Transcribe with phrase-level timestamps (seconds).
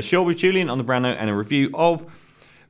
[0.00, 2.06] Show with Julian on the brand note and a review of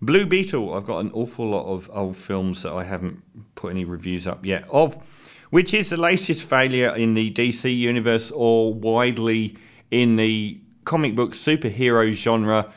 [0.01, 0.73] Blue Beetle.
[0.73, 3.23] I've got an awful lot of old films that I haven't
[3.55, 4.97] put any reviews up yet of,
[5.51, 9.59] which is the latest failure in the DC universe or widely
[9.91, 12.73] in the comic book superhero genre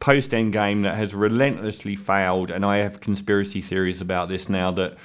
[0.00, 2.50] post Endgame that has relentlessly failed.
[2.50, 4.96] And I have conspiracy theories about this now that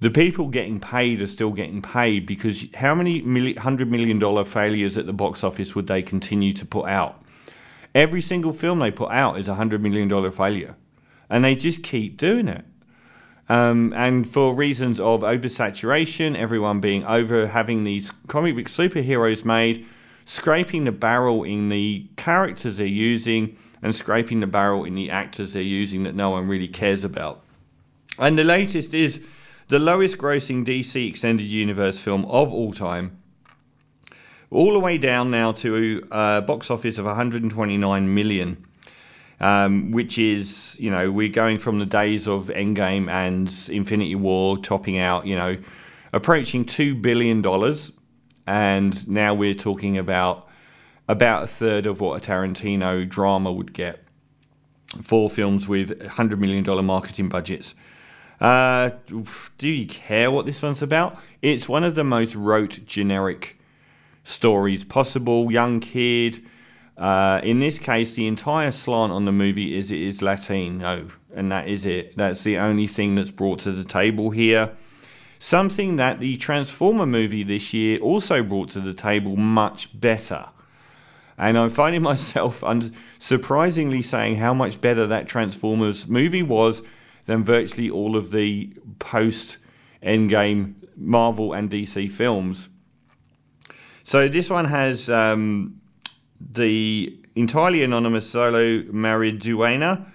[0.00, 4.98] the people getting paid are still getting paid because how many hundred million dollar failures
[4.98, 7.22] at the box office would they continue to put out?
[7.98, 10.76] Every single film they put out is a hundred million dollar failure,
[11.28, 12.64] and they just keep doing it.
[13.48, 19.84] Um, and for reasons of oversaturation, everyone being over having these comic book superheroes made,
[20.24, 25.54] scraping the barrel in the characters they're using, and scraping the barrel in the actors
[25.54, 27.42] they're using that no one really cares about.
[28.16, 29.26] And the latest is
[29.66, 33.18] the lowest grossing DC Extended Universe film of all time
[34.50, 38.64] all the way down now to a uh, box office of 129 million.
[39.40, 44.58] Um, which is, you know, we're going from the days of Endgame and Infinity War
[44.58, 45.56] topping out, you know,
[46.12, 47.40] approaching $2 billion.
[48.48, 50.48] And now we're talking about
[51.06, 54.02] about a third of what a Tarantino drama would get
[55.02, 57.74] Four films with $100 million marketing budgets.
[58.40, 58.90] Uh,
[59.58, 61.20] do you care what this one's about?
[61.42, 63.57] It's one of the most rote, generic
[64.24, 65.50] stories possible.
[65.50, 66.44] Young kid.
[66.96, 71.52] Uh, in this case, the entire slant on the movie is it is Latino, and
[71.52, 72.16] that is it.
[72.16, 74.72] That's the only thing that's brought to the table here.
[75.38, 80.46] Something that the Transformer movie this year also brought to the table much better.
[81.38, 82.64] And I'm finding myself
[83.20, 86.82] surprisingly saying how much better that Transformers movie was
[87.26, 89.58] than virtually all of the post
[90.02, 92.68] Endgame Marvel and DC films.
[94.08, 95.82] So this one has um,
[96.40, 100.06] the entirely anonymous Xolo Maridueña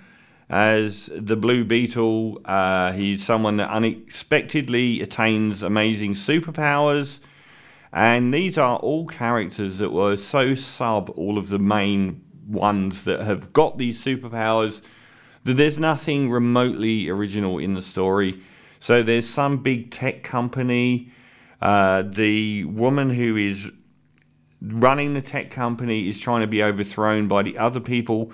[0.50, 2.42] as the Blue Beetle.
[2.44, 7.20] Uh, he's someone that unexpectedly attains amazing superpowers.
[7.92, 13.22] And these are all characters that were so sub all of the main ones that
[13.22, 14.82] have got these superpowers
[15.44, 18.42] that there's nothing remotely original in the story.
[18.80, 21.12] So there's some big tech company.
[21.62, 23.72] Uh, the woman who is
[24.64, 28.32] running the tech company is trying to be overthrown by the other people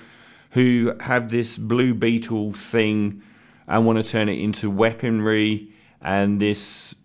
[0.51, 3.21] who have this blue beetle thing
[3.67, 5.69] and want to turn it into weaponry
[6.01, 6.95] and this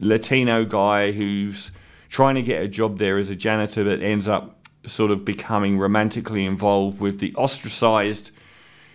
[0.00, 1.70] latino guy who's
[2.08, 5.78] trying to get a job there as a janitor that ends up sort of becoming
[5.78, 8.30] romantically involved with the ostracized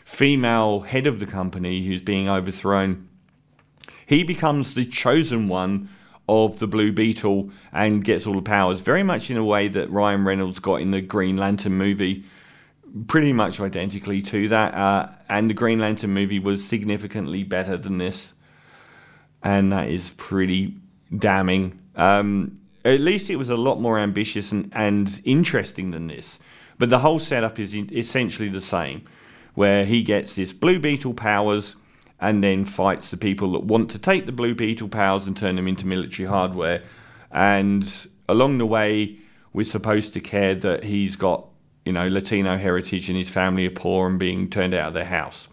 [0.06, 3.08] female head of the company who's being overthrown.
[4.06, 5.90] He becomes the chosen one
[6.30, 9.90] of the Blue Beetle and gets all the powers, very much in a way that
[9.90, 12.24] Ryan Reynolds got in the Green Lantern movie,
[13.08, 14.74] pretty much identically to that.
[14.74, 18.34] Uh, and the Green Lantern movie was significantly better than this,
[19.42, 20.76] and that is pretty
[21.18, 21.80] damning.
[21.96, 26.40] Um, at least it was a lot more ambitious and, and interesting than this.
[26.78, 29.02] But the whole setup is essentially the same,
[29.56, 31.76] where he gets this Blue Beetle powers
[32.22, 35.56] and then fights the people that want to take the Blue Beetle powers and turn
[35.56, 36.84] them into military hardware.
[37.32, 39.20] And along the way,
[39.54, 41.48] we're supposed to care that he's got,
[41.86, 45.06] you know, Latino heritage and his family are poor and being turned out of their
[45.06, 45.48] house.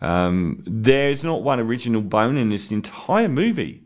[0.00, 3.82] Um, there's not one original bone in this entire movie.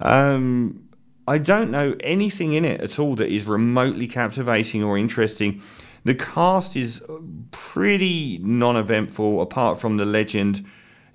[0.00, 0.88] Um,
[1.28, 5.60] I don't know anything in it at all that is remotely captivating or interesting.
[6.04, 7.04] The cast is
[7.50, 10.64] pretty non eventful, apart from the legend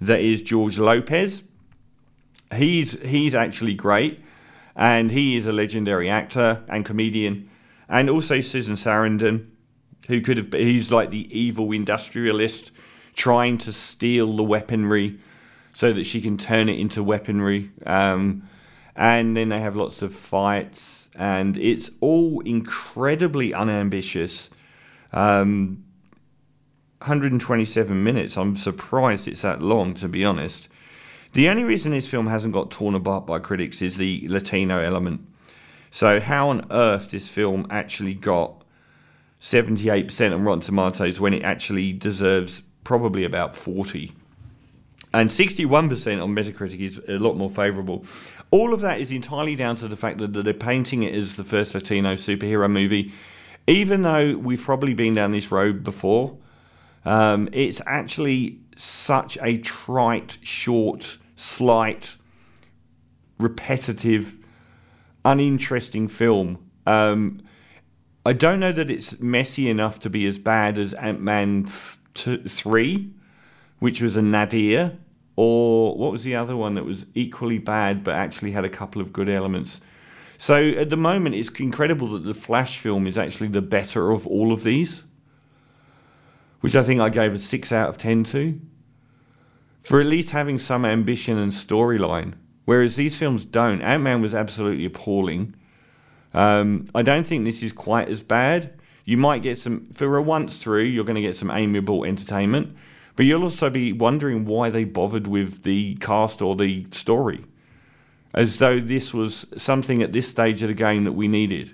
[0.01, 1.43] that is George Lopez.
[2.53, 4.19] He's he's actually great,
[4.75, 7.49] and he is a legendary actor and comedian,
[7.87, 9.47] and also Susan Sarandon,
[10.07, 12.71] who could have he's like the evil industrialist
[13.15, 15.19] trying to steal the weaponry
[15.73, 17.71] so that she can turn it into weaponry.
[17.85, 18.43] Um,
[18.95, 24.49] and then they have lots of fights, and it's all incredibly unambitious.
[25.13, 25.85] Um,
[27.01, 28.37] 127 minutes.
[28.37, 30.69] I'm surprised it's that long, to be honest.
[31.33, 35.27] The only reason this film hasn't got torn apart by critics is the Latino element.
[35.89, 38.63] So, how on earth this film actually got
[39.39, 44.11] 78% on Rotten Tomatoes when it actually deserves probably about 40?
[45.13, 48.05] And 61% on Metacritic is a lot more favourable.
[48.51, 51.43] All of that is entirely down to the fact that they're painting it as the
[51.43, 53.11] first Latino superhero movie,
[53.67, 56.37] even though we've probably been down this road before.
[57.05, 62.17] Um, it's actually such a trite, short, slight,
[63.39, 64.35] repetitive,
[65.25, 66.63] uninteresting film.
[66.85, 67.41] Um,
[68.25, 71.67] I don't know that it's messy enough to be as bad as Ant Man
[72.13, 73.11] th- 3,
[73.79, 74.97] which was a nadir,
[75.35, 79.01] or what was the other one that was equally bad but actually had a couple
[79.01, 79.81] of good elements?
[80.37, 84.27] So at the moment, it's incredible that the Flash film is actually the better of
[84.27, 85.03] all of these,
[86.61, 88.59] which I think I gave a 6 out of 10 to,
[89.81, 92.35] for at least having some ambition and storyline.
[92.65, 93.81] Whereas these films don't.
[93.81, 95.55] Ant Man was absolutely appalling.
[96.33, 98.79] Um, I don't think this is quite as bad.
[99.03, 102.75] You might get some, for a once through, you're going to get some amiable entertainment,
[103.15, 107.43] but you'll also be wondering why they bothered with the cast or the story,
[108.33, 111.73] as though this was something at this stage of the game that we needed.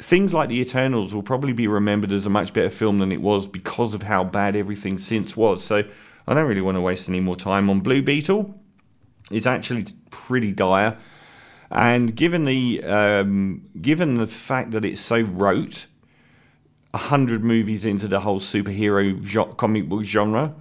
[0.00, 3.20] Things like The Eternals will probably be remembered as a much better film than it
[3.20, 5.62] was because of how bad everything since was.
[5.62, 5.84] So
[6.26, 8.58] I don't really want to waste any more time on Blue Beetle.
[9.30, 10.96] It's actually pretty dire.
[11.70, 15.86] And given the um, given the fact that it's so rote,
[16.94, 20.54] hundred movies into the whole superhero jo- comic book genre,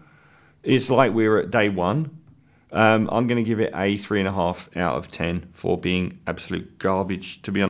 [0.63, 2.15] it's like we're at day one.
[2.71, 5.77] Um, I'm going to give it a three and a half out of ten for
[5.77, 7.41] being absolute garbage.
[7.43, 7.67] To be honest.